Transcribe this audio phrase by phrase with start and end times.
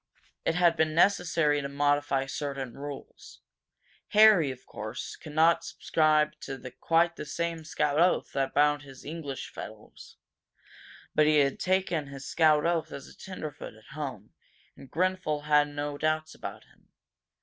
[0.45, 3.41] It had been necessary to modify certain rules.
[4.07, 9.05] Harry, of course, could not subscribe to quite the same scout oath that bound his
[9.05, 10.17] English fellows.
[11.13, 14.33] But he had taken his scout oath as a tenderfoot at home,
[14.75, 16.87] and Grenfel had no doubts about him.